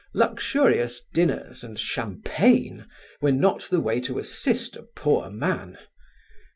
[0.15, 2.87] Luxurious dinners and champagne
[3.21, 5.77] were not the way to assist a poor man.